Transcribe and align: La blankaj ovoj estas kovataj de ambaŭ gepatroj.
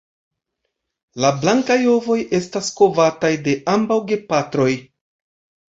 La 1.25 1.31
blankaj 1.43 1.77
ovoj 1.97 2.17
estas 2.39 2.73
kovataj 2.81 3.33
de 3.49 3.55
ambaŭ 3.79 4.03
gepatroj. 4.15 4.71